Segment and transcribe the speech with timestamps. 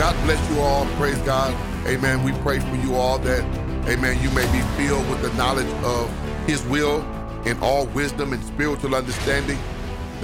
[0.00, 0.86] God bless you all.
[0.96, 1.52] Praise God.
[1.86, 2.24] Amen.
[2.24, 3.44] We pray for you all that,
[3.86, 6.10] amen, you may be filled with the knowledge of
[6.46, 7.02] his will
[7.44, 9.58] in all wisdom and spiritual understanding.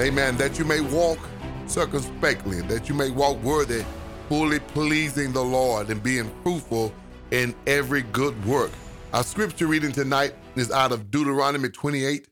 [0.00, 0.38] Amen.
[0.38, 1.18] That you may walk
[1.66, 3.84] circumspectly, that you may walk worthy,
[4.30, 6.94] fully pleasing the Lord and being fruitful
[7.30, 8.70] in every good work.
[9.12, 12.26] Our scripture reading tonight is out of Deuteronomy 28,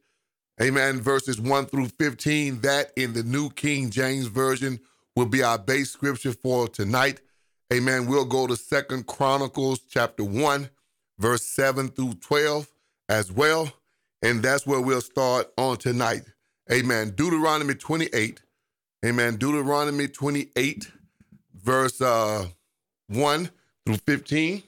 [0.62, 2.62] amen, verses 1 through 15.
[2.62, 4.80] That in the New King James Version
[5.14, 7.20] will be our base scripture for tonight.
[7.72, 8.06] Amen.
[8.06, 10.68] We'll go to Second Chronicles chapter 1,
[11.18, 12.68] verse 7 through 12
[13.08, 13.72] as well.
[14.22, 16.22] And that's where we'll start on tonight.
[16.70, 17.10] Amen.
[17.10, 18.40] Deuteronomy 28.
[19.04, 19.36] Amen.
[19.36, 20.90] Deuteronomy 28,
[21.54, 22.46] verse uh,
[23.08, 23.50] 1
[23.84, 24.62] through 15.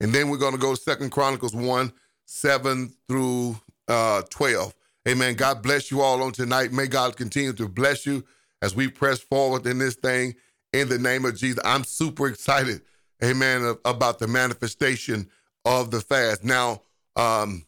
[0.00, 1.92] And then we're going to go to Second Chronicles 1,
[2.26, 3.56] 7 through
[3.88, 4.74] uh, 12.
[5.08, 5.34] Amen.
[5.34, 6.72] God bless you all on tonight.
[6.72, 8.24] May God continue to bless you
[8.60, 10.34] as we press forward in this thing
[10.80, 11.58] in the name of Jesus.
[11.64, 12.82] I'm super excited,
[13.24, 15.28] amen, about the manifestation
[15.64, 16.44] of the fast.
[16.44, 16.82] Now,
[17.16, 17.64] um,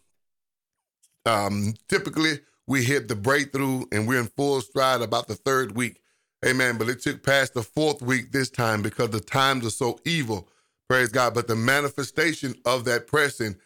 [1.26, 6.00] um, typically we hit the breakthrough and we're in full stride about the third week.
[6.46, 6.78] Amen.
[6.78, 10.48] But it took past the fourth week this time because the times are so evil.
[10.88, 11.34] Praise God.
[11.34, 13.56] But the manifestation of that pressing,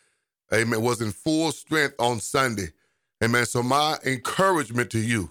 [0.52, 2.68] amen, was in full strength on Sunday.
[3.22, 3.44] Amen.
[3.46, 5.30] So my encouragement to you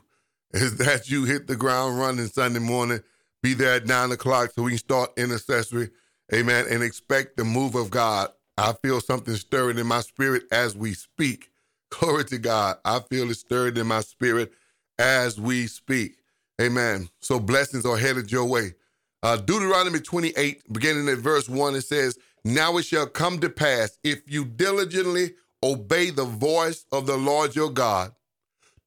[0.53, 3.01] is that you hit the ground running Sunday morning.
[3.43, 5.89] Be there at nine o'clock so we can start intercessory.
[6.33, 6.65] Amen.
[6.69, 8.29] And expect the move of God.
[8.57, 11.49] I feel something stirring in my spirit as we speak.
[11.89, 12.77] Glory to God.
[12.85, 14.51] I feel it stirred in my spirit
[14.99, 16.17] as we speak.
[16.61, 17.09] Amen.
[17.19, 18.75] So blessings are headed your way.
[19.23, 23.97] Uh, Deuteronomy 28, beginning at verse 1, it says, Now it shall come to pass
[24.03, 28.13] if you diligently obey the voice of the Lord your God,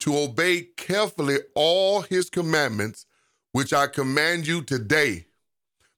[0.01, 3.07] to obey carefully all his commandments,
[3.55, 5.27] which I command you today,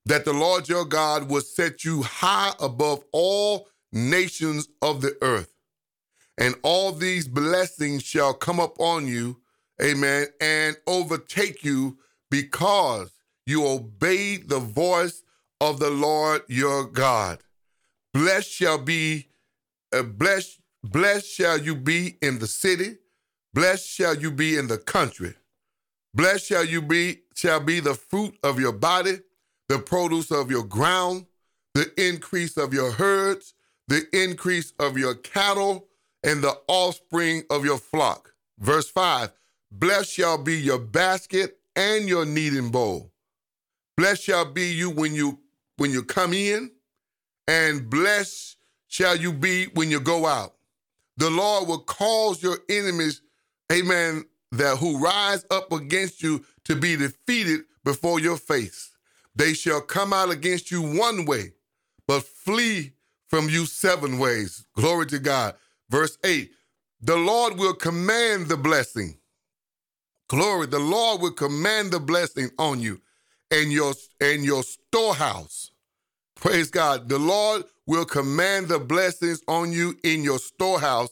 [0.04, 5.54] that the Lord your God will set you high above all nations of the earth.
[6.36, 9.40] And all these blessings shall come upon you,
[9.82, 11.96] amen, and overtake you
[12.30, 13.10] because
[13.46, 15.22] you obeyed the voice
[15.58, 17.38] of the Lord your God.
[18.12, 19.28] Blessed shall be,
[19.94, 22.98] uh, blessed, blessed shall you be in the city,
[23.54, 25.36] blessed shall you be in the country.
[26.16, 29.18] Blessed shall you be, shall be the fruit of your body,
[29.68, 31.26] the produce of your ground,
[31.74, 33.52] the increase of your herds,
[33.86, 35.88] the increase of your cattle,
[36.24, 38.32] and the offspring of your flock.
[38.58, 39.30] Verse 5
[39.70, 43.12] Blessed shall be your basket and your kneading bowl.
[43.98, 45.38] Blessed shall be you when you
[45.76, 46.70] when you come in,
[47.46, 48.56] and blessed
[48.88, 50.54] shall you be when you go out.
[51.18, 53.20] The Lord will cause your enemies,
[53.70, 54.24] amen,
[54.58, 58.92] that who rise up against you to be defeated before your face.
[59.34, 61.52] They shall come out against you one way,
[62.06, 62.92] but flee
[63.28, 64.64] from you seven ways.
[64.74, 65.54] Glory to God.
[65.90, 66.50] Verse 8
[67.00, 69.18] The Lord will command the blessing.
[70.28, 73.00] Glory, the Lord will command the blessing on you
[73.50, 75.70] and your and your storehouse.
[76.34, 77.08] Praise God.
[77.08, 81.10] The Lord will command the blessings on you in your storehouse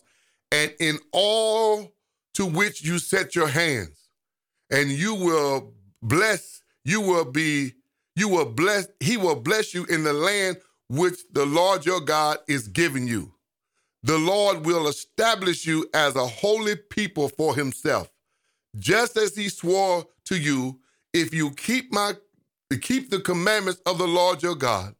[0.52, 1.93] and in all
[2.34, 4.08] to which you set your hands.
[4.70, 5.72] And you will
[6.02, 7.74] bless, you will be,
[8.16, 10.58] you will bless, he will bless you in the land
[10.88, 13.32] which the Lord your God is giving you.
[14.02, 18.10] The Lord will establish you as a holy people for himself,
[18.78, 20.80] just as he swore to you,
[21.12, 22.14] if you keep my
[22.82, 24.94] keep the commandments of the Lord your God,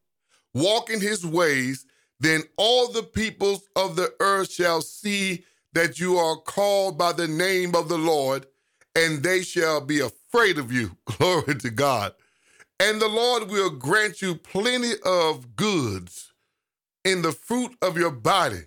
[0.55, 1.87] walk in his ways,
[2.21, 7.29] then all the peoples of the earth shall see that you are called by the
[7.29, 8.47] name of the Lord,
[8.97, 10.97] and they shall be afraid of you.
[11.05, 12.15] Glory to God.
[12.81, 16.33] And the Lord will grant you plenty of goods
[17.05, 18.63] in the fruit of your body,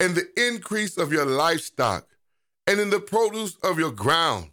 [0.00, 2.06] and the increase of your livestock,
[2.66, 4.50] and in the produce of your ground,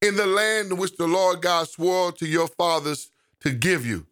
[0.00, 3.10] in the land which the Lord God swore to your fathers
[3.40, 4.06] to give you.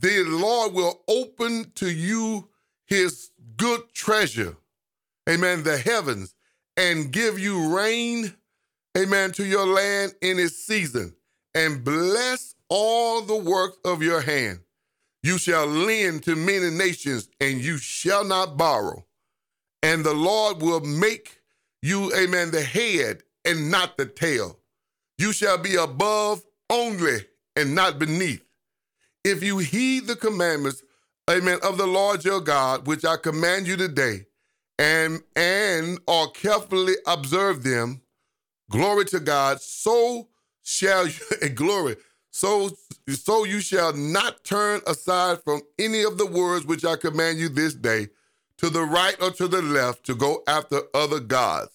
[0.00, 2.48] The Lord will open to you
[2.86, 4.56] his good treasure,
[5.28, 6.34] amen, the heavens,
[6.78, 8.32] and give you rain,
[8.96, 11.12] amen, to your land in its season,
[11.54, 14.60] and bless all the work of your hand.
[15.24, 19.04] You shall lend to many nations, and you shall not borrow.
[19.82, 21.40] And the Lord will make
[21.82, 24.58] you, amen, the head and not the tail.
[25.18, 27.26] You shall be above only
[27.56, 28.44] and not beneath.
[29.24, 30.82] If you heed the commandments,
[31.28, 34.26] amen, of the Lord your God, which I command you today,
[34.78, 38.00] and and are carefully observe them,
[38.70, 40.28] glory to God, so
[40.62, 41.96] shall you glory,
[42.30, 42.70] So,
[43.08, 47.48] so you shall not turn aside from any of the words which I command you
[47.48, 48.08] this day,
[48.58, 51.70] to the right or to the left, to go after other gods.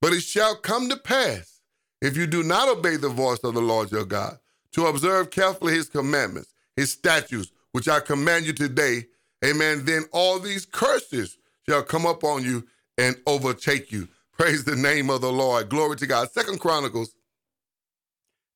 [0.00, 1.60] But it shall come to pass,
[2.00, 4.38] if you do not obey the voice of the Lord your God,
[4.72, 9.06] to observe carefully his commandments, his statutes, which I command you today,
[9.44, 11.36] amen, then all these curses
[11.70, 12.66] shall come up on you
[12.98, 14.08] and overtake you.
[14.32, 15.68] Praise the name of the Lord.
[15.68, 16.28] Glory to God.
[16.32, 17.14] Second Chronicles,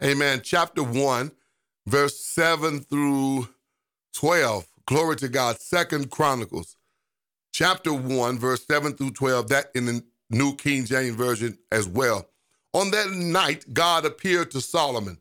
[0.02, 1.30] amen, chapter 1,
[1.86, 3.48] verse 7 through
[4.14, 4.66] 12.
[4.86, 5.60] Glory to God.
[5.60, 6.76] Second Chronicles,
[7.52, 9.48] chapter 1, verse 7 through 12.
[9.48, 12.28] That in the New King James Version as well.
[12.72, 15.18] On that night, God appeared to Solomon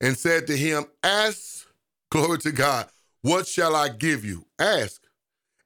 [0.00, 1.68] and said to him, Ask,
[2.10, 2.88] glory to God,
[3.22, 4.46] what shall I give you?
[4.58, 5.02] Ask.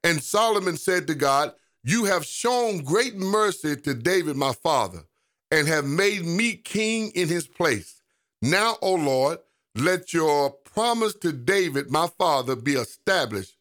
[0.04, 5.04] And Solomon said to God, You have shown great mercy to David my father,
[5.50, 8.02] and have made me king in his place.
[8.42, 9.38] Now, O Lord,
[9.74, 13.56] let your promise to David my father be established,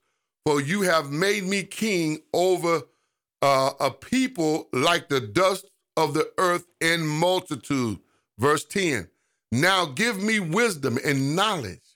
[0.45, 2.81] for you have made me king over
[3.41, 7.99] uh, a people like the dust of the earth in multitude.
[8.37, 9.09] Verse 10
[9.51, 11.95] Now give me wisdom and knowledge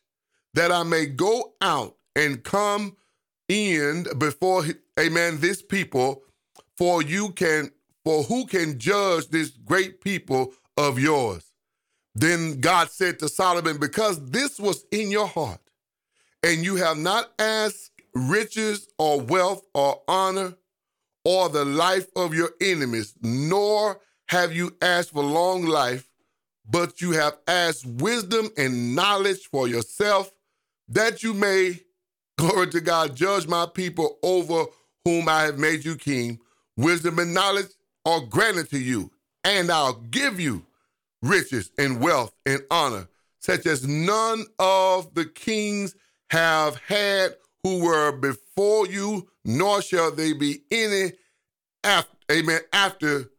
[0.53, 2.95] that I may go out and come
[3.49, 4.65] in before,
[4.99, 6.23] amen, this people,
[6.77, 7.71] for you can,
[8.03, 11.51] for who can judge this great people of yours?
[12.15, 15.61] Then God said to Solomon, Because this was in your heart,
[16.43, 20.53] and you have not asked riches or wealth or honor
[21.25, 26.09] or the life of your enemies, nor have you asked for long life,
[26.69, 30.31] but you have asked wisdom and knowledge for yourself,
[30.87, 31.79] that you may,
[32.37, 34.65] glory to God, judge my people over
[35.05, 36.39] whom I have made you king.
[36.77, 37.67] Wisdom and knowledge
[38.05, 39.11] are granted to you,
[39.43, 40.65] and I'll give you
[41.21, 43.07] riches and wealth and honor,
[43.39, 45.95] such as none of the kings
[46.29, 51.13] have had who were before you, nor shall they be any
[51.83, 53.29] after, amen, after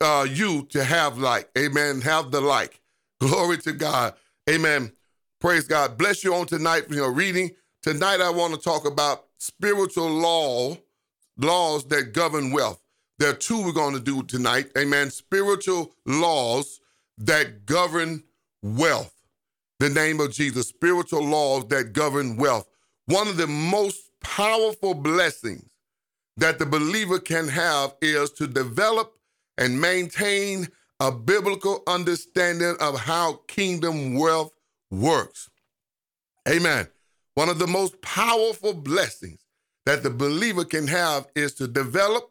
[0.00, 2.80] uh, you to have like, amen, have the like.
[3.20, 4.14] Glory to God.
[4.48, 4.92] Amen.
[5.40, 5.96] Praise God.
[5.96, 7.50] Bless you on tonight for your reading.
[7.82, 10.76] Tonight I want to talk about spiritual law,
[11.36, 12.80] laws that govern wealth.
[13.18, 14.70] There are two we're going to do tonight.
[14.76, 15.10] Amen.
[15.10, 16.80] Spiritual laws
[17.18, 18.22] that govern
[18.62, 19.12] wealth.
[19.78, 20.68] The name of Jesus.
[20.68, 22.68] Spiritual laws that govern wealth.
[23.06, 25.70] One of the most powerful blessings
[26.36, 29.14] that the believer can have is to develop
[29.56, 30.68] and maintain
[31.00, 34.52] a biblical understanding of how kingdom wealth
[34.90, 35.48] works.
[36.48, 36.88] Amen.
[37.36, 39.40] One of the most powerful blessings
[39.84, 42.30] that the believer can have is to develop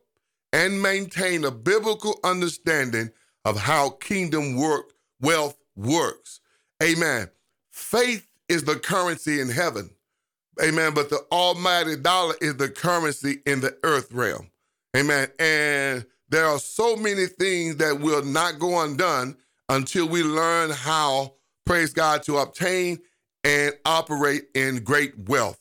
[0.52, 3.12] and maintain a biblical understanding
[3.46, 6.40] of how kingdom work wealth works.
[6.82, 7.30] Amen.
[7.72, 9.92] Faith is the currency in heaven.
[10.64, 10.96] Amen.
[10.96, 14.50] But the almighty dollar is the currency in the earth realm.
[14.98, 15.28] Amen.
[15.38, 19.38] And there are so many things that will not go undone
[19.70, 23.02] until we learn how, praise God, to obtain
[23.46, 25.60] and operate in great wealth.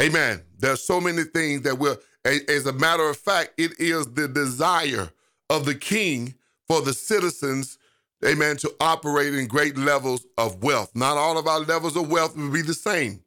[0.00, 0.42] Amen.
[0.58, 5.10] There's so many things that will, as a matter of fact, it is the desire
[5.50, 6.34] of the king
[6.66, 7.78] for the citizens,
[8.24, 10.90] amen, to operate in great levels of wealth.
[10.94, 13.22] Not all of our levels of wealth will be the same.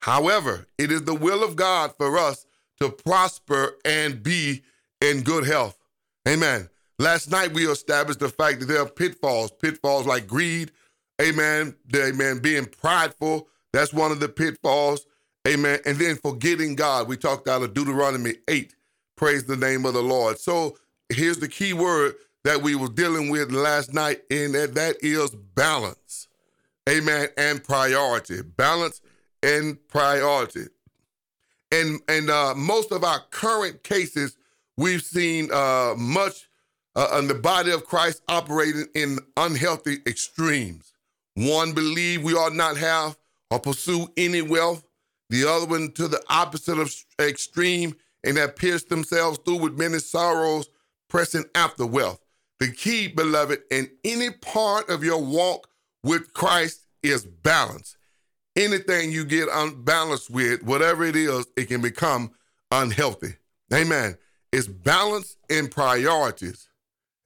[0.00, 2.46] However, it is the will of God for us
[2.80, 4.62] to prosper and be
[5.02, 5.76] in good health.
[6.26, 6.70] Amen.
[6.98, 10.70] Last night we established the fact that there are pitfalls, pitfalls like greed,
[11.20, 15.06] amen, amen, being prideful, that's one of the pitfalls,
[15.46, 17.08] amen, and then forgetting God.
[17.08, 18.74] We talked out of Deuteronomy 8,
[19.16, 20.38] praise the name of the Lord.
[20.38, 20.76] So
[21.08, 25.30] here's the key word that we were dealing with last night, and that, that is
[25.30, 26.28] balance,
[26.88, 28.42] amen, and priority.
[28.42, 29.00] Balance
[29.42, 30.66] and priority.
[31.70, 34.36] And and uh, most of our current cases,
[34.76, 36.48] we've seen uh, much
[36.96, 40.94] uh, in the body of Christ operating in unhealthy extremes.
[41.38, 43.16] One believe we ought not have
[43.50, 44.84] or pursue any wealth.
[45.30, 49.98] The other one to the opposite of extreme and have pierced themselves through with many
[49.98, 50.68] sorrows,
[51.08, 52.20] pressing after wealth.
[52.58, 55.68] The key, beloved, in any part of your walk
[56.02, 57.98] with Christ is balance
[58.58, 62.32] anything you get unbalanced with, whatever it is, it can become
[62.70, 63.34] unhealthy.
[63.72, 64.18] Amen.
[64.52, 66.68] It's balance in priorities.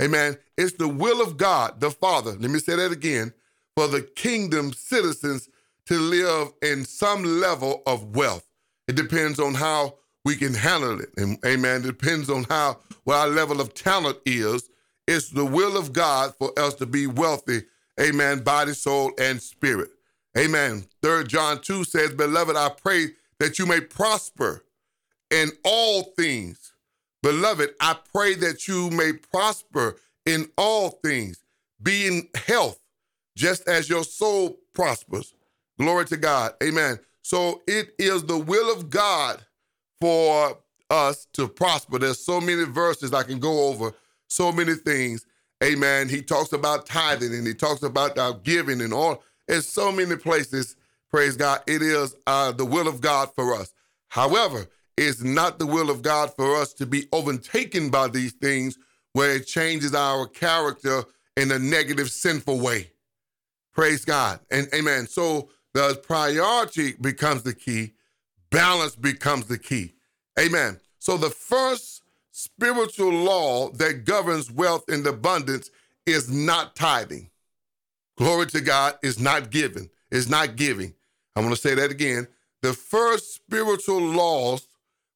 [0.01, 0.37] Amen.
[0.57, 2.33] It's the will of God, the Father.
[2.33, 3.33] Let me say that again
[3.77, 5.49] for the kingdom citizens
[5.87, 8.47] to live in some level of wealth.
[8.89, 11.11] It depends on how we can handle it.
[11.17, 11.81] And, amen.
[11.81, 14.69] It depends on how what our level of talent is.
[15.09, 17.63] It's the will of God for us to be wealthy.
[18.01, 18.41] Amen.
[18.41, 19.91] Body, soul, and spirit.
[20.39, 20.87] Amen.
[21.03, 24.65] Third John 2 says, Beloved, I pray that you may prosper
[25.31, 26.73] in all things.
[27.23, 31.43] Beloved, I pray that you may prosper in all things,
[31.83, 32.82] be in health,
[33.37, 35.35] just as your soul prospers.
[35.79, 36.53] Glory to God.
[36.63, 36.99] Amen.
[37.23, 39.45] So it is the will of God
[40.01, 40.59] for
[40.91, 41.99] us to prosper.
[41.99, 43.93] There's so many verses I can go over,
[44.29, 45.25] so many things.
[45.63, 46.09] Amen.
[46.09, 49.23] He talks about tithing and he talks about our giving and all.
[49.49, 50.77] In so many places,
[51.11, 53.73] praise God, it is uh, the will of God for us.
[54.09, 58.77] However, it's not the will of God for us to be overtaken by these things
[59.13, 61.05] where it changes our character
[61.37, 62.91] in a negative, sinful way.
[63.73, 64.41] Praise God.
[64.51, 65.07] And amen.
[65.07, 67.93] So the priority becomes the key,
[68.51, 69.95] balance becomes the key.
[70.39, 70.79] Amen.
[70.99, 72.03] So the first
[72.33, 75.71] spiritual law that governs wealth and abundance
[76.07, 77.31] is not tithing.
[78.17, 80.95] Glory to God is not giving, is not giving.
[81.35, 82.29] I'm going to say that again.
[82.61, 84.67] The first spiritual laws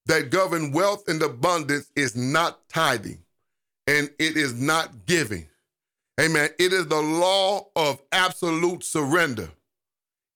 [0.07, 3.19] that govern wealth and abundance is not tithing
[3.87, 5.47] and it is not giving.
[6.21, 6.51] Amen.
[6.59, 9.51] It is the law of absolute surrender.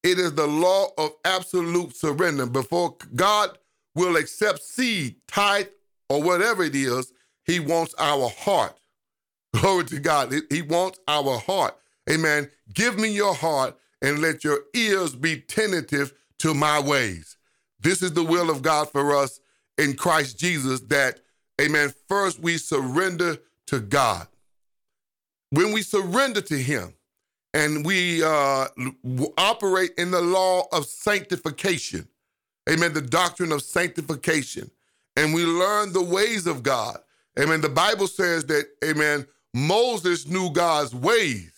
[0.03, 2.47] It is the law of absolute surrender.
[2.47, 3.59] Before God
[3.95, 5.69] will accept seed, tithe,
[6.09, 7.13] or whatever it is,
[7.45, 8.79] He wants our heart.
[9.55, 10.35] Glory to God.
[10.51, 11.77] He wants our heart.
[12.11, 12.51] Amen.
[12.73, 17.37] Give me your heart and let your ears be tentative to my ways.
[17.81, 19.41] This is the will of God for us
[19.79, 21.21] in Christ Jesus that,
[21.61, 24.27] amen, first we surrender to God.
[25.51, 26.95] When we surrender to Him,
[27.53, 28.69] and we uh,
[29.37, 32.07] operate in the law of sanctification.
[32.69, 32.93] Amen.
[32.93, 34.71] The doctrine of sanctification.
[35.17, 36.99] And we learn the ways of God.
[37.39, 37.61] Amen.
[37.61, 41.53] The Bible says that, amen, Moses knew God's ways.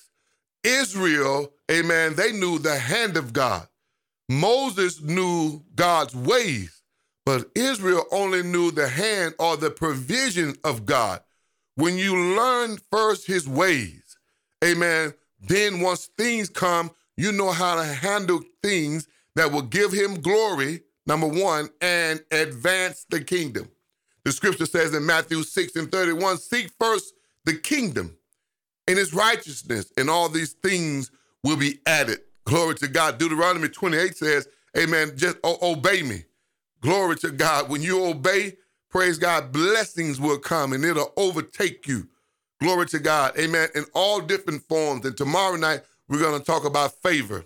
[0.65, 3.67] Israel, amen, they knew the hand of God.
[4.29, 6.83] Moses knew God's ways,
[7.27, 11.21] but Israel only knew the hand or the provision of God.
[11.75, 14.19] When you learn first his ways,
[14.63, 20.21] amen, then once things come, you know how to handle things that will give him
[20.21, 23.69] glory, number one, and advance the kingdom.
[24.25, 27.15] The scripture says in Matthew 6 and 31 seek first
[27.45, 28.17] the kingdom
[28.87, 31.11] and its righteousness, and all these things
[31.43, 32.21] will be added.
[32.45, 33.19] Glory to God.
[33.19, 36.25] Deuteronomy 28 says, Amen, just obey me.
[36.81, 37.69] Glory to God.
[37.69, 38.57] When you obey,
[38.93, 42.07] praise God, blessings will come and it'll overtake you.
[42.61, 43.37] Glory to God.
[43.39, 43.69] Amen.
[43.75, 45.05] In all different forms.
[45.05, 47.45] And tomorrow night, we're going to talk about favor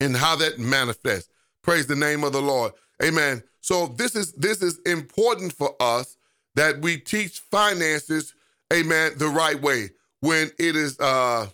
[0.00, 1.30] and how that manifests.
[1.62, 2.72] Praise the name of the Lord.
[3.02, 3.42] Amen.
[3.60, 6.16] So this is this is important for us
[6.54, 8.34] that we teach finances,
[8.72, 9.90] amen, the right way.
[10.20, 11.46] When it is uh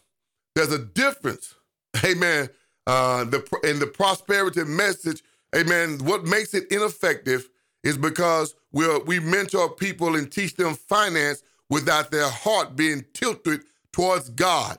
[0.55, 1.55] there's a difference,
[2.05, 2.49] amen,
[2.87, 5.23] uh the in the prosperity message,
[5.55, 7.49] amen, what makes it ineffective
[7.87, 13.62] is because we we mentor people and teach them finance without their heart being tilted
[13.93, 14.78] towards God.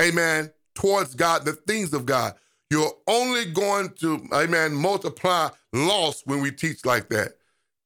[0.00, 0.52] Amen.
[0.76, 2.34] Towards God, the things of God.
[2.70, 7.34] You're only going to, amen, multiply loss when we teach like that.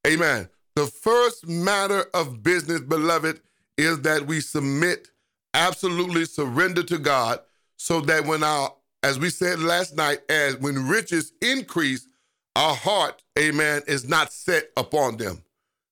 [0.06, 0.48] Amen.
[0.76, 3.40] The first matter of business, beloved,
[3.78, 5.08] is that we submit,
[5.54, 7.40] absolutely surrender to God,
[7.76, 12.06] so that when our, as we said last night, as when riches increase,
[12.56, 15.42] our heart, amen, is not set upon them.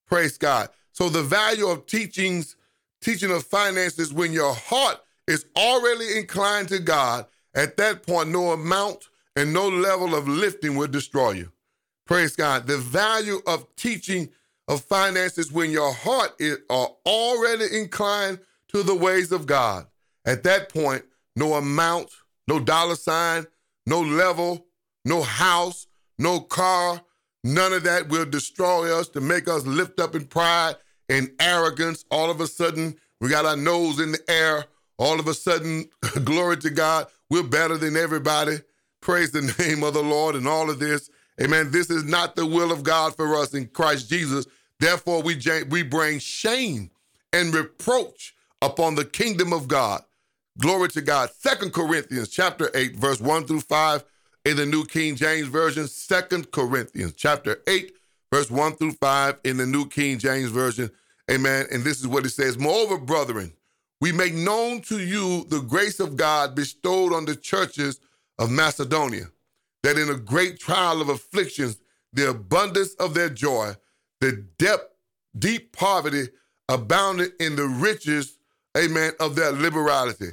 [0.07, 0.71] Praise God.
[0.93, 2.57] So the value of teachings,
[3.01, 8.53] teaching of finances, when your heart is already inclined to God, at that point, no
[8.53, 11.53] amount and no level of lifting will destroy you.
[12.07, 12.67] Praise God.
[12.67, 14.31] The value of teaching
[14.67, 19.87] of finances when your heart is are already inclined to the ways of God.
[20.25, 21.05] At that point,
[21.37, 22.11] no amount,
[22.47, 23.47] no dollar sign,
[23.87, 24.67] no level,
[25.05, 25.87] no house,
[26.19, 27.01] no car,
[27.45, 30.77] none of that will destroy us to make us lift up in pride
[31.09, 32.05] and arrogance.
[32.11, 34.67] All of a sudden, we got our nose in the air.
[34.99, 35.89] All of a sudden,
[36.25, 38.59] glory to God, we're better than everybody.
[39.01, 41.11] Praise the name of the Lord and all of this.
[41.41, 41.71] Amen.
[41.71, 44.47] This is not the will of God for us in Christ Jesus.
[44.81, 46.91] Therefore, we, we bring shame
[47.33, 50.03] and reproach upon the kingdom of God.
[50.59, 51.31] Glory to God.
[51.39, 54.05] Second Corinthians chapter 8, verse 1 through 5
[54.49, 55.87] in the New King James Version.
[55.87, 57.93] Second Corinthians chapter 8,
[58.33, 60.91] verse 1 through 5 in the New King James Version.
[61.31, 61.67] Amen.
[61.71, 63.53] And this is what it says Moreover, brethren,
[64.01, 68.01] we make known to you the grace of God bestowed on the churches
[68.39, 69.27] of Macedonia,
[69.83, 71.77] that in a great trial of afflictions,
[72.15, 73.75] the abundance of their joy,
[74.23, 74.95] the depth,
[75.39, 76.29] deep poverty
[76.71, 78.39] abounded in the riches,
[78.79, 80.31] amen, of their liberality.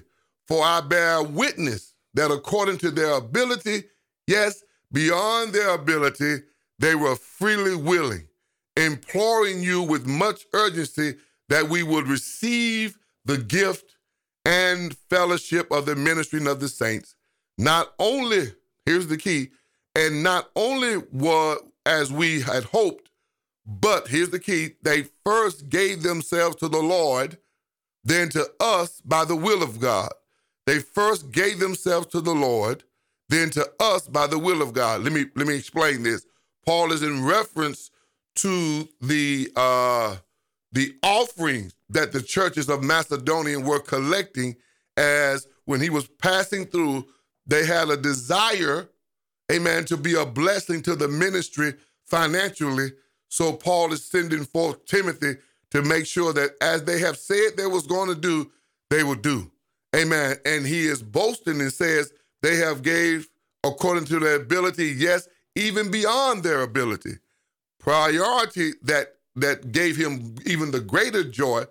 [0.48, 3.84] For I bear witness that according to their ability,
[4.28, 6.38] yes, beyond their ability,
[6.80, 8.28] they were freely willing,
[8.76, 11.16] imploring you with much urgency
[11.50, 13.96] that we would receive the gift
[14.46, 17.16] and fellowship of the ministry of the saints.
[17.58, 18.54] Not only,
[18.86, 19.50] here's the key,
[19.96, 23.10] and not only were as we had hoped,
[23.66, 27.38] but here's the key they first gave themselves to the Lord,
[28.04, 30.12] then to us by the will of God.
[30.66, 32.84] They first gave themselves to the Lord,
[33.30, 35.02] then to us by the will of God.
[35.04, 36.26] Let me let me explain this.
[36.66, 37.92] Paul is in reference
[38.38, 40.18] to the uh,
[40.72, 44.56] the offerings that the churches of Macedonia were collecting
[44.98, 47.06] as when he was passing through,
[47.46, 48.90] they had a desire,
[49.52, 51.74] amen, to be a blessing to the ministry
[52.06, 52.92] financially.
[53.30, 55.38] So Paul is sending forth Timothy
[55.72, 58.52] to make sure that as they have said they was going to do,
[58.90, 59.52] they will do.
[59.96, 60.36] Amen.
[60.46, 62.12] And he is boasting and says
[62.46, 63.28] they have gave
[63.64, 67.14] according to their ability, yes, even beyond their ability.
[67.80, 71.64] Priority that that gave him even the greater joy,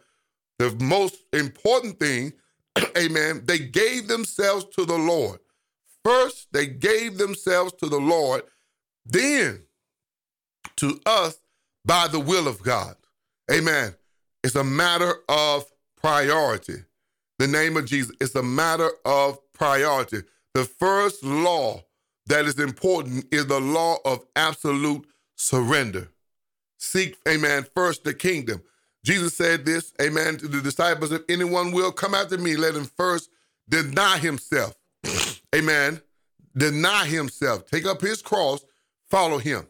[0.59, 2.33] the most important thing,
[2.99, 5.39] amen, they gave themselves to the Lord.
[6.05, 8.43] First, they gave themselves to the Lord,
[9.07, 9.63] then
[10.79, 11.39] to us
[11.85, 12.97] by the will of God.
[13.51, 13.95] Amen.
[14.43, 15.65] It's a matter of
[15.97, 16.83] priority.
[17.39, 20.25] The name of Jesus, it's a matter of priority.
[20.55, 21.85] The first law
[22.27, 25.07] that is important is the law of absolute
[25.37, 26.09] surrender.
[26.79, 28.63] Seek, amen, first the kingdom.
[29.05, 32.85] Jesus said this, amen, to the disciples if anyone will come after me, let him
[32.97, 33.31] first
[33.69, 34.75] deny himself.
[35.55, 36.01] amen.
[36.57, 37.67] Deny himself.
[37.67, 38.65] Take up his cross,
[39.11, 39.67] follow him.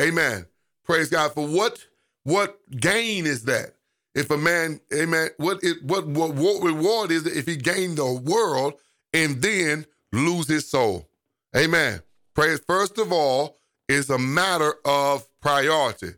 [0.00, 0.46] Amen.
[0.84, 1.32] Praise God.
[1.34, 1.84] For what
[2.24, 3.74] what gain is that?
[4.14, 7.98] If a man, amen, what it what what, what reward is it if he gained
[7.98, 8.74] the world
[9.12, 11.08] and then lose his soul?
[11.56, 12.00] Amen.
[12.34, 16.10] Praise first of all is a matter of priority.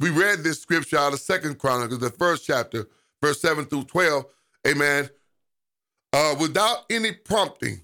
[0.00, 2.88] We read this scripture out of Second Chronicles, the first chapter,
[3.22, 4.24] verse 7 through 12.
[4.66, 5.08] Amen.
[6.12, 7.82] Uh, without any prompting,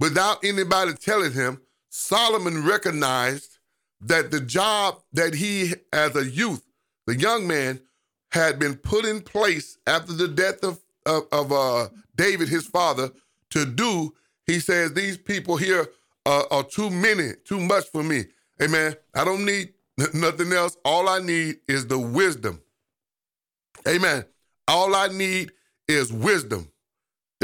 [0.00, 3.58] without anybody telling him, Solomon recognized
[4.00, 6.62] that the job that he, as a youth,
[7.06, 7.80] the young man,
[8.32, 13.10] had been put in place after the death of, of, of uh, David, his father,
[13.50, 14.14] to do,
[14.46, 15.86] he says, These people here
[16.24, 18.24] are, are too many, too much for me.
[18.62, 18.94] Amen.
[19.14, 19.72] I don't need
[20.14, 20.76] nothing else.
[20.84, 22.60] All I need is the wisdom.
[23.86, 24.24] Amen.
[24.68, 25.52] All I need
[25.88, 26.70] is wisdom.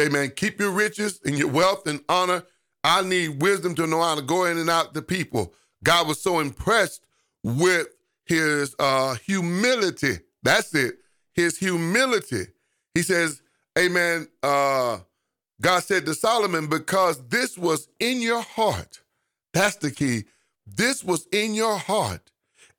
[0.00, 0.32] Amen.
[0.34, 2.44] Keep your riches and your wealth and honor.
[2.82, 5.54] I need wisdom to know how to go in and out the people.
[5.84, 7.04] God was so impressed
[7.44, 7.88] with
[8.24, 10.18] his uh, humility.
[10.42, 10.96] That's it.
[11.34, 12.46] His humility.
[12.94, 13.42] He says,
[13.78, 14.28] Amen.
[14.42, 14.98] Uh,
[15.62, 19.00] God said to Solomon, because this was in your heart.
[19.54, 20.24] That's the key.
[20.66, 22.30] This was in your heart,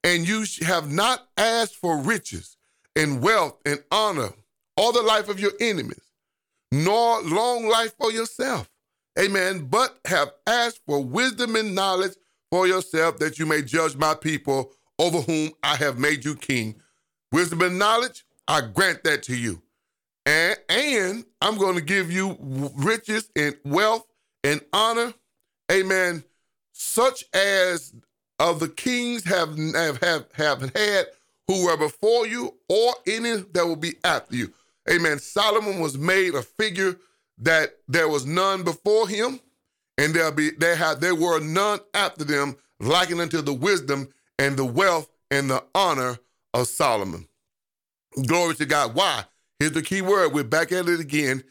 [0.03, 2.57] and you have not asked for riches
[2.95, 4.29] and wealth and honor
[4.77, 6.01] or the life of your enemies,
[6.71, 8.69] nor long life for yourself.
[9.19, 9.67] Amen.
[9.69, 12.13] But have asked for wisdom and knowledge
[12.51, 16.75] for yourself that you may judge my people over whom I have made you king.
[17.31, 19.62] Wisdom and knowledge, I grant that to you.
[20.25, 22.37] And, and I'm going to give you
[22.75, 24.05] riches and wealth
[24.43, 25.13] and honor.
[25.71, 26.23] Amen.
[26.71, 27.93] Such as
[28.39, 31.05] of the kings have, have, have, have had
[31.47, 34.53] who were before you or any that will be after you.
[34.89, 35.19] Amen.
[35.19, 36.97] Solomon was made a figure
[37.39, 39.39] that there was none before him,
[39.97, 44.09] and there'll be there had there were none after them, likened unto the wisdom
[44.39, 46.17] and the wealth and the honor
[46.53, 47.27] of Solomon.
[48.25, 48.93] Glory to God.
[48.93, 49.23] Why?
[49.63, 50.33] Here's the key word.
[50.33, 51.41] We're back at it again.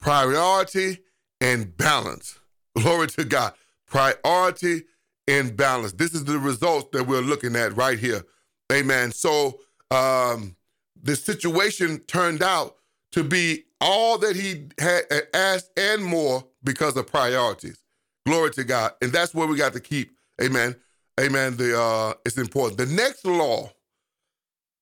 [0.00, 0.98] Priority
[1.40, 2.40] and balance.
[2.76, 3.52] Glory to God.
[3.86, 4.82] Priority
[5.28, 5.92] and balance.
[5.92, 8.24] This is the results that we're looking at right here.
[8.72, 9.12] Amen.
[9.12, 9.60] So
[9.92, 10.56] um,
[11.00, 12.74] the situation turned out
[13.12, 17.78] to be all that he had asked and more because of priorities.
[18.26, 18.94] Glory to God.
[19.00, 20.10] And that's where we got to keep.
[20.42, 20.74] Amen.
[21.20, 21.56] Amen.
[21.56, 22.78] The uh it's important.
[22.78, 23.70] The next law,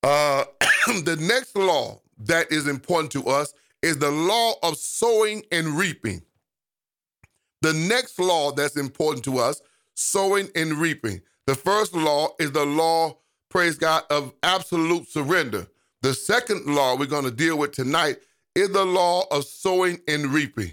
[0.03, 0.45] uh
[1.05, 3.53] the next law that is important to us
[3.83, 6.23] is the law of sowing and reaping.
[7.63, 9.61] The next law that's important to us,
[9.95, 11.21] sowing and reaping.
[11.47, 15.67] The first law is the law, praise God, of absolute surrender.
[16.03, 18.19] The second law we're going to deal with tonight
[18.55, 20.73] is the law of sowing and reaping.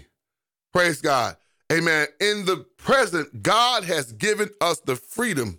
[0.72, 1.36] Praise God.
[1.72, 2.06] Amen.
[2.20, 5.58] In the present, God has given us the freedom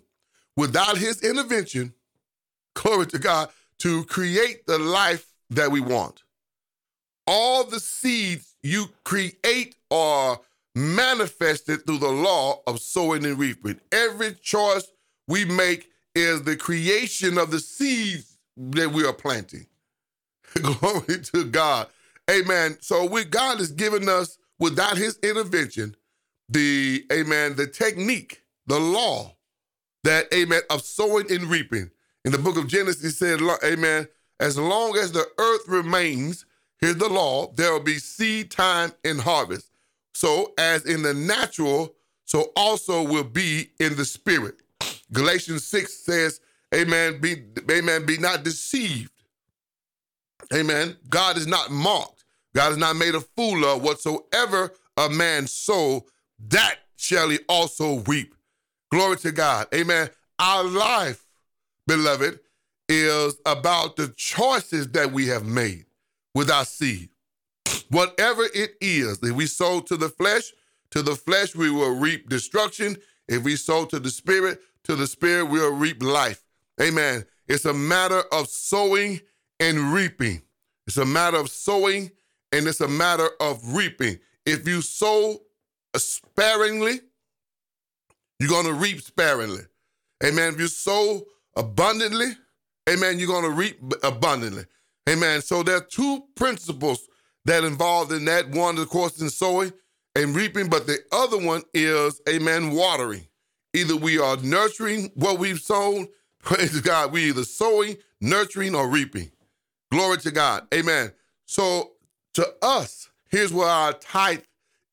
[0.56, 1.92] without his intervention,
[2.74, 6.22] glory to God, to create the life that we want.
[7.26, 10.40] All the seeds you create are
[10.74, 13.80] manifested through the law of sowing and reaping.
[13.92, 14.86] Every choice
[15.26, 19.66] we make is the creation of the seeds that we are planting.
[20.54, 21.88] Glory to God.
[22.30, 22.76] Amen.
[22.80, 25.94] So we God has given us, without his intervention,
[26.48, 29.34] the amen, the technique, the law
[30.04, 31.90] that, amen, of sowing and reaping.
[32.24, 34.08] In the book of Genesis, said, amen,
[34.40, 36.44] as long as the earth remains,
[36.80, 39.70] here's the law, there will be seed time and harvest.
[40.14, 44.56] So as in the natural, so also will be in the spirit.
[45.12, 46.40] Galatians 6 says,
[46.74, 49.10] Amen, be, amen, be not deceived.
[50.52, 50.96] Amen.
[51.08, 52.24] God is not mocked.
[52.54, 56.04] God is not made a fool of whatsoever a man sow,
[56.48, 58.34] that shall he also reap.
[58.90, 59.66] Glory to God.
[59.74, 60.10] Amen.
[60.38, 61.24] Our life,
[61.86, 62.40] beloved,
[62.88, 65.84] is about the choices that we have made
[66.34, 67.10] with our seed.
[67.90, 70.52] Whatever it is, if we sow to the flesh,
[70.90, 72.96] to the flesh we will reap destruction.
[73.28, 76.42] If we sow to the spirit, to the spirit we'll reap life.
[76.80, 77.24] Amen.
[77.46, 79.20] It's a matter of sowing
[79.60, 80.42] and reaping.
[80.86, 82.10] It's a matter of sowing
[82.52, 84.18] and it's a matter of reaping.
[84.46, 85.40] If you sow
[85.96, 87.00] sparingly,
[88.38, 89.62] you're going to reap sparingly.
[90.24, 90.54] Amen.
[90.54, 92.30] If you sow abundantly,
[92.88, 94.64] amen, you're going to reap abundantly.
[95.08, 95.40] Amen.
[95.40, 97.08] So there are two principles
[97.44, 98.50] that involved in that.
[98.50, 99.72] One, of course, in sowing
[100.14, 103.26] and reaping, but the other one is, amen, watering.
[103.74, 106.08] Either we are nurturing what we've sown,
[106.42, 109.30] praise God, we either sowing, nurturing, or reaping.
[109.90, 110.66] Glory to God.
[110.74, 111.12] Amen.
[111.46, 111.92] So
[112.34, 114.40] to us, here's where our tithe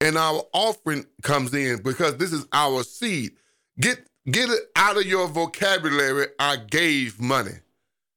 [0.01, 3.31] and our offering comes in because this is our seed.
[3.79, 6.27] Get get it out of your vocabulary.
[6.39, 7.51] I gave money.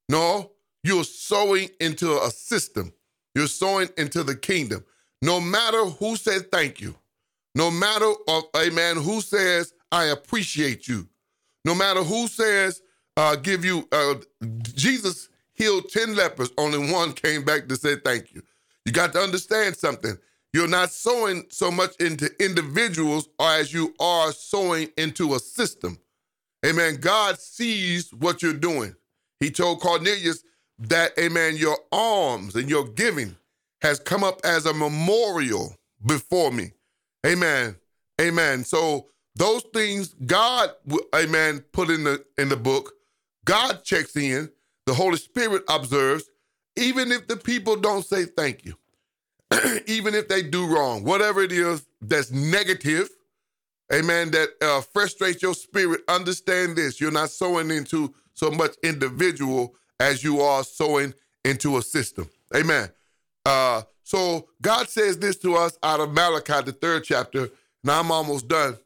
[0.08, 2.92] No, you're sowing into a system.
[3.34, 4.84] You're sowing into the kingdom.
[5.20, 6.94] No matter who says thank you,
[7.54, 11.08] no matter of amen who says I appreciate you,
[11.64, 12.82] no matter who says
[13.16, 14.14] uh, give you uh,
[14.62, 18.42] Jesus healed ten lepers, only one came back to say thank you.
[18.84, 20.16] You got to understand something.
[20.52, 25.98] You're not sowing so much into individuals as you are sowing into a system.
[26.64, 26.96] Amen.
[26.96, 28.94] God sees what you're doing.
[29.40, 30.42] He told Cornelius
[30.78, 33.36] that, amen, your alms and your giving
[33.82, 35.74] has come up as a memorial
[36.04, 36.72] before me.
[37.26, 37.76] Amen.
[38.20, 38.64] Amen.
[38.64, 40.70] So those things God,
[41.14, 42.94] amen, put in the in the book,
[43.44, 44.50] God checks in,
[44.86, 46.28] the Holy Spirit observes,
[46.76, 48.74] even if the people don't say thank you.
[49.86, 53.08] even if they do wrong, whatever it is that's negative,
[53.92, 57.00] amen, that uh, frustrates your spirit, understand this.
[57.00, 62.28] You're not sowing into so much individual as you are sowing into a system.
[62.54, 62.88] Amen.
[63.44, 67.50] Uh, so God says this to us out of Malachi, the third chapter.
[67.84, 68.78] Now I'm almost done.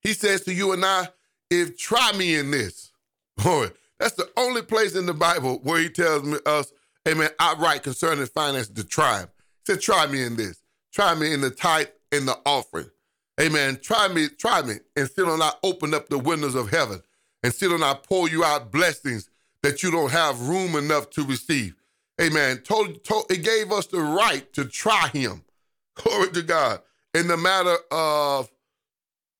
[0.00, 1.08] He says to you and I,
[1.50, 2.92] if try me in this.
[3.42, 6.72] Boy, that's the only place in the Bible where he tells us,
[7.08, 9.28] amen, outright concerning finance to try him
[9.70, 10.62] said, try me in this.
[10.92, 12.90] Try me in the tithe and the offering.
[13.40, 13.78] Amen.
[13.82, 17.00] Try me, try me, and still not open up the windows of heaven,
[17.42, 19.28] and still not pour you out blessings
[19.62, 21.74] that you don't have room enough to receive.
[22.20, 22.58] Amen.
[22.58, 25.42] Told, told, it gave us the right to try him.
[25.94, 26.80] Glory to God.
[27.14, 28.50] In the matter of,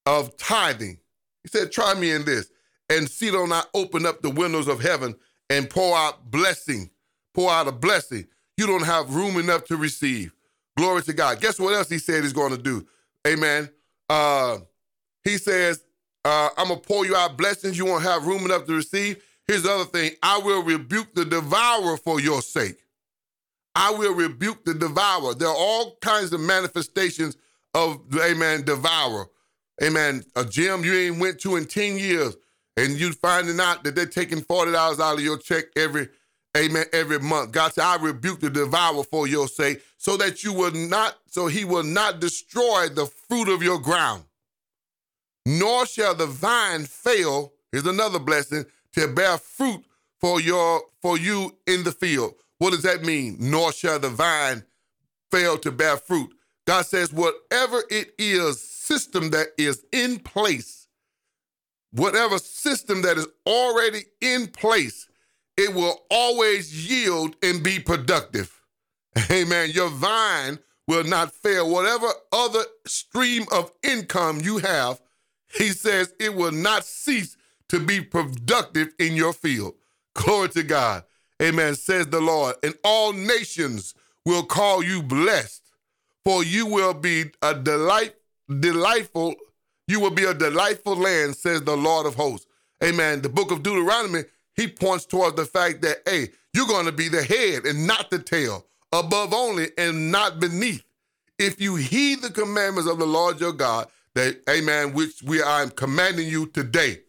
[0.06, 0.98] of tithing.
[1.42, 2.50] He said, try me in this.
[2.88, 5.14] And see don't not open up the windows of heaven
[5.48, 6.90] and pour out blessing,
[7.34, 8.26] pour out a blessing
[8.60, 10.34] you don't have room enough to receive.
[10.76, 11.40] Glory to God.
[11.40, 12.86] Guess what else he said he's going to do?
[13.26, 13.70] Amen.
[14.06, 14.58] Uh,
[15.24, 15.82] he says,
[16.24, 19.22] uh, I'm to pour you out blessings you won't have room enough to receive.
[19.46, 22.76] Here's the other thing I will rebuke the devourer for your sake.
[23.74, 25.34] I will rebuke the devourer.
[25.34, 27.36] There are all kinds of manifestations
[27.74, 29.26] of, amen, devourer.
[29.82, 30.24] Amen.
[30.36, 32.36] A gym you ain't went to in 10 years,
[32.76, 36.08] and you finding out that they're taking $40 out of your check every
[36.56, 36.84] Amen.
[36.92, 37.52] Every month.
[37.52, 41.46] God said, I rebuke the devourer for your sake, so that you will not, so
[41.46, 44.24] he will not destroy the fruit of your ground.
[45.46, 47.52] Nor shall the vine fail.
[47.72, 49.84] Here's another blessing to bear fruit
[50.20, 52.34] for your for you in the field.
[52.58, 53.36] What does that mean?
[53.38, 54.64] Nor shall the vine
[55.30, 56.30] fail to bear fruit.
[56.66, 60.88] God says, whatever it is, system that is in place,
[61.92, 65.08] whatever system that is already in place,
[65.56, 68.60] it will always yield and be productive.
[69.30, 69.70] Amen.
[69.72, 71.70] Your vine will not fail.
[71.70, 75.00] Whatever other stream of income you have,
[75.52, 77.36] he says it will not cease
[77.68, 79.74] to be productive in your field.
[80.14, 81.04] Glory to God.
[81.42, 81.74] Amen.
[81.74, 82.56] Says the Lord.
[82.62, 85.62] And all nations will call you blessed,
[86.24, 88.14] for you will be a delight
[88.58, 89.34] delightful,
[89.86, 92.46] you will be a delightful land, says the Lord of hosts.
[92.82, 93.22] Amen.
[93.22, 94.24] The book of Deuteronomy,
[94.56, 98.10] he points towards the fact that, hey, you're going to be the head and not
[98.10, 100.82] the tail, above only and not beneath.
[101.38, 105.68] If you heed the commandments of the Lord your God, that, amen, which we are
[105.68, 107.00] commanding you today,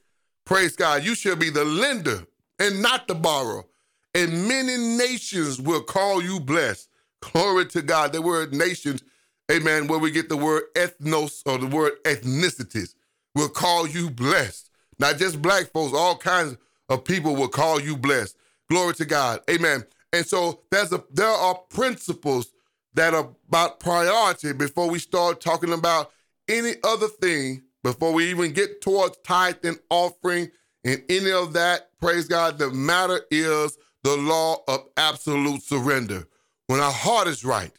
[0.46, 2.26] praise God, you shall be the lender
[2.60, 3.66] and not the borrower.
[4.14, 6.90] And many nations will call you blessed.
[7.22, 8.12] Glory to God.
[8.12, 9.04] The word nations,
[9.52, 12.96] amen, where we get the word ethnos or the word ethnicities,
[13.36, 14.70] will call you blessed.
[15.00, 16.58] Not just black folks, all kinds
[16.90, 18.36] of people will call you blessed.
[18.70, 19.40] Glory to God.
[19.50, 19.86] Amen.
[20.14, 22.52] And so there's a there are principles
[22.94, 26.12] that are about priority before we start talking about
[26.52, 30.52] any other thing, before we even get towards tithe and offering
[30.84, 31.90] and any of that.
[32.00, 32.58] Praise God.
[32.58, 36.28] The matter is the law of absolute surrender.
[36.68, 37.72] When our heart is right,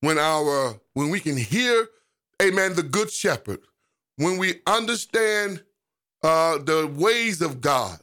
[0.00, 1.88] when our when we can hear,
[2.42, 3.60] amen, the good shepherd,
[4.16, 5.62] when we understand
[6.22, 7.98] uh, the ways of God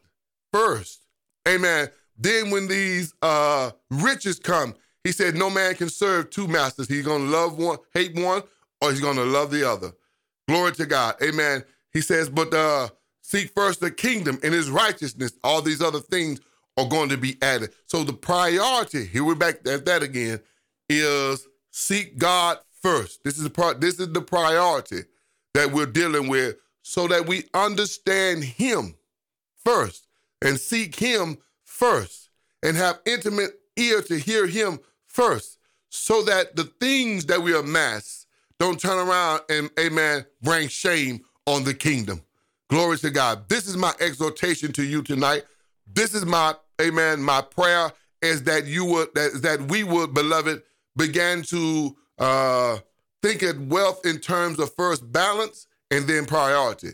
[0.52, 1.06] first,
[1.48, 1.90] amen.
[2.18, 6.88] Then when these uh, riches come, he said, no man can serve two masters.
[6.88, 8.44] He's gonna love one, hate one,
[8.82, 9.92] or he's gonna love the other.
[10.48, 11.64] Glory to God, amen.
[11.94, 12.90] He says, but uh,
[13.22, 15.34] seek first the kingdom and his righteousness.
[15.44, 16.40] All these other things
[16.78, 17.74] are going to be added.
[17.86, 20.40] So the priority, here we're back at that again,
[20.90, 23.24] is seek God first.
[23.24, 25.04] This is the part, this is the priority
[25.54, 28.96] that we're dealing with so that we understand him
[29.64, 30.08] first
[30.42, 32.30] and seek him first
[32.64, 35.58] and have intimate ear to hear him first
[35.90, 38.21] so that the things that we amass
[38.62, 42.22] don't turn around and amen bring shame on the kingdom.
[42.70, 43.50] Glory to God.
[43.50, 45.46] This is my exhortation to you tonight.
[45.92, 50.62] This is my, amen, my prayer is that you would, that, that we would, beloved,
[50.96, 52.78] begin to uh,
[53.24, 56.92] think of wealth in terms of first balance and then priority.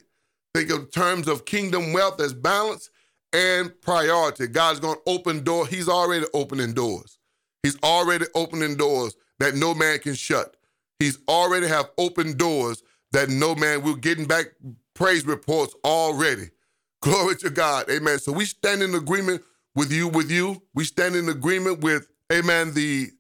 [0.56, 2.90] Think of terms of kingdom wealth as balance
[3.34, 4.48] and priority.
[4.48, 5.68] God's going to open doors.
[5.68, 7.20] He's already opening doors.
[7.62, 10.57] He's already opening doors that no man can shut.
[11.00, 14.48] He's already have opened doors that no man will getting back
[14.94, 16.50] praise reports already.
[17.02, 17.90] Glory to God.
[17.90, 18.20] Amen.
[18.20, 19.44] So we stand in agreement
[19.76, 20.62] with you, with you.
[20.74, 23.12] We stand in agreement with, amen, the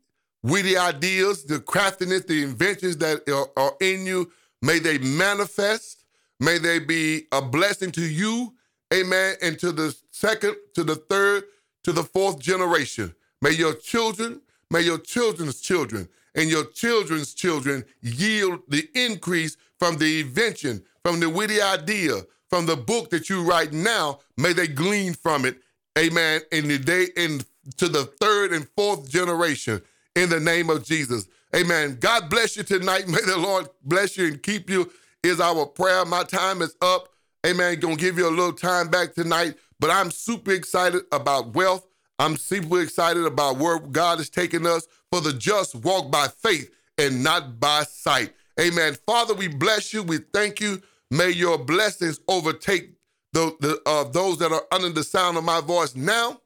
[0.43, 4.31] witty ideas, the craftiness, the inventions that are, are in you.
[4.61, 6.03] May they manifest.
[6.39, 8.53] May they be a blessing to you,
[8.93, 11.43] amen, and to the second, to the third,
[11.83, 13.15] to the fourth generation.
[13.41, 19.97] May your children, may your children's children, and your children's children yield the increase from
[19.97, 24.67] the invention, from the witty idea, from the book that you write now, may they
[24.67, 25.57] glean from it,
[25.97, 27.41] amen, in the day in
[27.75, 29.81] to the third and fourth generation
[30.15, 31.27] in the name of Jesus.
[31.55, 31.97] Amen.
[31.99, 33.07] God bless you tonight.
[33.07, 34.91] May the Lord bless you and keep you
[35.23, 36.05] is our prayer.
[36.05, 37.09] My time is up.
[37.45, 37.79] Amen.
[37.79, 41.86] Gonna give you a little time back tonight, but I'm super excited about wealth.
[42.19, 46.73] I'm super excited about where God is taking us for the just walk by faith
[46.97, 48.33] and not by sight.
[48.59, 48.95] Amen.
[49.05, 50.01] Father, we bless you.
[50.03, 52.91] We thank you May your blessings overtake
[53.31, 56.41] the, the uh, those that are under the sound of my voice now.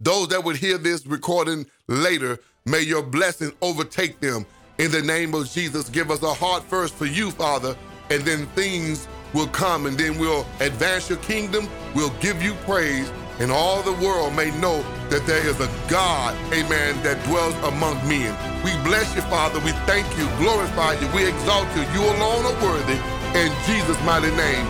[0.00, 4.46] Those that would hear this recording later, may your blessing overtake them.
[4.78, 7.76] In the name of Jesus, give us a heart first for you, Father,
[8.08, 11.68] and then things will come, and then we'll advance your kingdom.
[11.94, 16.36] We'll give you praise, and all the world may know that there is a God,
[16.52, 18.36] amen, that dwells among men.
[18.62, 19.58] We bless you, Father.
[19.60, 21.82] We thank you, glorify you, we exalt you.
[21.96, 23.00] You alone are worthy.
[23.32, 24.66] In Jesus' mighty name,